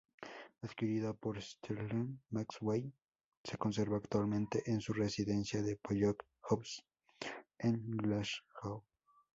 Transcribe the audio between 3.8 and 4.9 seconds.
actualmente en